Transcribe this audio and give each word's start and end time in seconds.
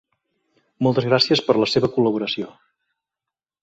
Moltes 0.87 1.07
gràcies 1.11 1.45
per 1.51 1.59
la 1.61 1.71
seva 1.77 1.93
col·laboració. 1.99 2.53